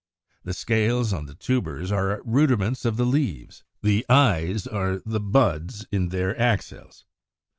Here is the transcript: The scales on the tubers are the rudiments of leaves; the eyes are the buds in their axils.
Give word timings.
The 0.43 0.55
scales 0.55 1.13
on 1.13 1.27
the 1.27 1.35
tubers 1.35 1.91
are 1.91 2.15
the 2.15 2.21
rudiments 2.25 2.85
of 2.85 2.99
leaves; 2.99 3.63
the 3.83 4.03
eyes 4.09 4.65
are 4.65 4.99
the 5.05 5.19
buds 5.19 5.85
in 5.91 6.09
their 6.09 6.35
axils. 6.41 7.05